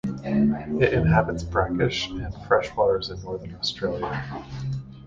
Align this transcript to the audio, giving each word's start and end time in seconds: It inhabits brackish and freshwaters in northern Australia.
It 0.81 0.93
inhabits 0.93 1.43
brackish 1.43 2.09
and 2.09 2.33
freshwaters 2.47 3.11
in 3.11 3.21
northern 3.21 3.53
Australia. 3.53 4.25